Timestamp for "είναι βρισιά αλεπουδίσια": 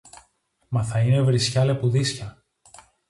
0.99-2.43